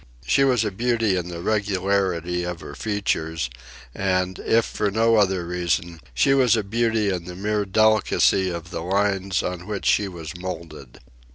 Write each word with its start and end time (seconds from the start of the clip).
She 0.25 0.43
was 0.43 0.65
a 0.65 0.71
beauty 0.71 1.15
in 1.15 1.29
the 1.29 1.43
regularity 1.43 2.43
of 2.43 2.59
her 2.61 2.73
features; 2.73 3.51
and, 3.93 4.39
if 4.39 4.65
for 4.65 4.89
no 4.89 5.17
other 5.17 5.45
reason, 5.45 6.01
she 6.15 6.33
was 6.33 6.55
a 6.55 6.63
beauty 6.63 7.09
in 7.09 7.25
the 7.25 7.35
mere 7.35 7.65
delicacy 7.65 8.49
of 8.49 8.71
the 8.71 8.81
lines 8.81 9.43
on 9.43 9.67
which 9.67 9.85
she 9.85 10.07
was 10.07 10.35
moulded. 10.35 11.01